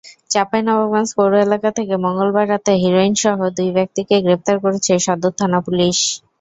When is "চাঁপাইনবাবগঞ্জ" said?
0.31-1.09